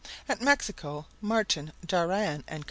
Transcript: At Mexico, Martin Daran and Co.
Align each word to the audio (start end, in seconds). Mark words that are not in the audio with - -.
At 0.27 0.41
Mexico, 0.41 1.05
Martin 1.21 1.73
Daran 1.85 2.37
and 2.47 2.47
Co. 2.47 2.59